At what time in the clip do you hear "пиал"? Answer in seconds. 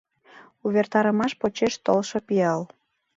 2.27-2.61